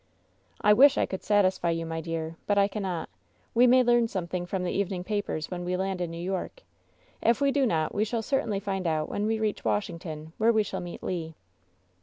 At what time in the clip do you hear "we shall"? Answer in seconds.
7.93-8.23, 10.51-10.79